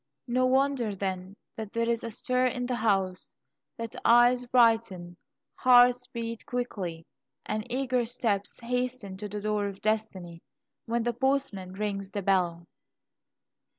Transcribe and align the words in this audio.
No 0.25 0.47
wonder, 0.47 0.95
then, 0.95 1.35
that 1.55 1.73
there 1.73 1.87
is 1.87 2.03
a 2.03 2.09
stir 2.09 2.47
in 2.47 2.65
the 2.65 2.73
house, 2.73 3.35
that 3.77 3.95
eyes 4.03 4.47
brighten, 4.47 5.15
hearts 5.53 6.07
beat 6.07 6.43
quickly, 6.47 7.05
and 7.45 7.71
eager 7.71 8.03
steps 8.07 8.59
hasten 8.61 9.15
to 9.17 9.29
the 9.29 9.41
door 9.41 9.67
of 9.67 9.79
destiny, 9.79 10.41
when 10.87 11.03
the 11.03 11.13
postman 11.13 11.73
rings 11.73 12.09
the 12.09 12.23
bell! 12.23 12.65